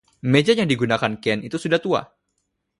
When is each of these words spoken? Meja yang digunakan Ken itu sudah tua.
Meja 0.33 0.53
yang 0.59 0.65
digunakan 0.73 1.13
Ken 1.23 1.39
itu 1.47 1.57
sudah 1.63 1.77
tua. 1.85 2.01